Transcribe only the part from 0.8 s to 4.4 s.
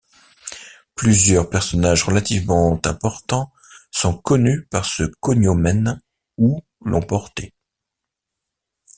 Plusieurs personnages relativement importants sont